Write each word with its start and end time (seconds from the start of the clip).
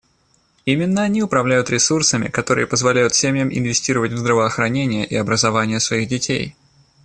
Именно 0.65 1.03
они 1.03 1.21
управляют 1.21 1.69
ресурсами, 1.69 2.27
которые 2.27 2.65
позволяют 2.65 3.13
семьям 3.13 3.49
инвестировать 3.51 4.11
в 4.13 4.17
здравоохранение 4.17 5.05
и 5.05 5.15
образование 5.15 5.79
своих 5.79 6.07
детей. 6.09 6.55